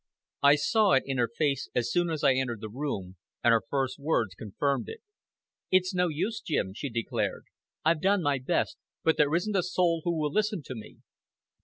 I 0.41 0.55
saw 0.55 0.93
it 0.93 1.03
in 1.05 1.19
her 1.19 1.27
face 1.27 1.69
as 1.75 1.91
soon 1.91 2.09
as 2.09 2.23
I 2.23 2.33
entered 2.33 2.59
the 2.59 2.71
room, 2.71 3.17
and 3.43 3.51
her 3.51 3.61
first 3.69 3.97
few 3.97 4.05
words 4.05 4.33
confirmed 4.33 4.89
it. 4.89 5.01
"It's 5.69 5.93
no 5.93 6.07
use, 6.07 6.41
Jim," 6.41 6.73
she 6.73 6.89
declared. 6.89 7.45
"I've 7.85 8.01
done 8.01 8.23
my 8.23 8.39
best, 8.39 8.79
but 9.03 9.17
there 9.17 9.35
isn't 9.35 9.55
a 9.55 9.61
soul 9.61 10.01
who 10.03 10.17
will 10.17 10.33
listen 10.33 10.63
to 10.63 10.73
me." 10.73 10.97